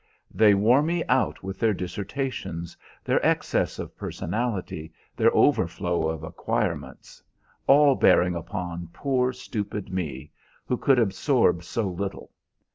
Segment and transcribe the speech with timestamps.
[0.33, 7.21] They wore me out with their dissertations, their excess of personality, their overflow of acquirements,
[7.67, 10.31] all bearing upon poor, stupid me,
[10.65, 12.31] who could absorb so little.